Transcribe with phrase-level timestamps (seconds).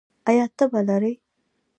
[0.29, 1.13] ایا تبه لرئ؟